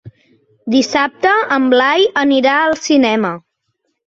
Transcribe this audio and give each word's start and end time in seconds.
Dissabte 0.75 1.33
en 1.57 1.67
Blai 1.75 2.09
anirà 2.23 2.57
al 2.63 2.75
cinema. 2.89 3.33